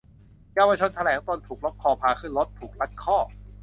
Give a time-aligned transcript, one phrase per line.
[0.55, 3.17] เยาวชนแถลงตนถูกล็อกคอพาขึ้นรถ-ถูกรัดข้อ